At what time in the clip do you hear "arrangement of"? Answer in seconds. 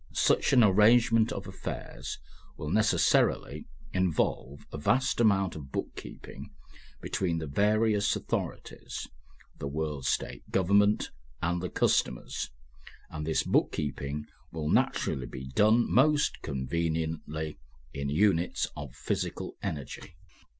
0.63-1.45